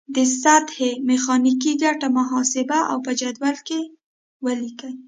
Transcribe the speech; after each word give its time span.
د 0.15 0.17
سطحې 0.41 0.91
میخانیکي 1.09 1.73
ګټه 1.83 2.07
محاسبه 2.17 2.79
او 2.91 2.97
په 3.05 3.11
جدول 3.19 3.57
کې 3.67 3.79
ولیکئ. 4.45 4.93